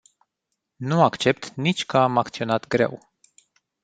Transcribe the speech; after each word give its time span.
Nu 0.75 1.03
accept 1.03 1.49
nici 1.49 1.85
că 1.85 1.97
am 1.97 2.17
acționat 2.17 2.67
greu. 2.67 3.11